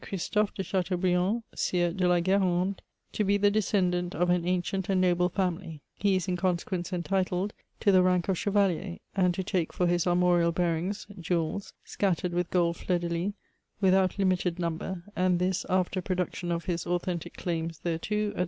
Christophe 0.03 0.55
de 0.55 0.63
Cha 0.63 0.81
teaubriand, 0.81 1.43
Sieur 1.53 1.91
de 1.93 2.07
la 2.07 2.19
Gu^rande, 2.21 2.79
to 3.13 3.23
be 3.23 3.37
the 3.37 3.51
descendant 3.51 4.15
of 4.15 4.31
an 4.31 4.47
ancient 4.47 4.89
and 4.89 4.99
noble 4.99 5.29
family; 5.29 5.83
he 5.99 6.15
is 6.15 6.27
in 6.27 6.35
consequence 6.35 6.91
entitled 6.91 7.53
to 7.79 7.91
the 7.91 8.01
rank 8.01 8.27
of 8.27 8.35
Chevalier, 8.35 8.97
and 9.15 9.35
to 9.35 9.43
take 9.43 9.71
for 9.71 9.85
his 9.85 10.07
armorial 10.07 10.51
bearing^ 10.51 11.05
gules, 11.21 11.73
scattered 11.83 12.33
with 12.33 12.49
gold 12.49 12.77
fleurs 12.77 13.01
de 13.01 13.09
lys, 13.09 13.33
without 13.79 14.17
limited 14.17 14.57
number; 14.57 15.03
and 15.15 15.37
this, 15.37 15.67
after 15.69 16.01
production 16.01 16.51
of 16.51 16.65
his 16.65 16.87
authentic 16.87 17.37
claims 17.37 17.77
thereto, 17.81 18.31
&c. 18.33 18.39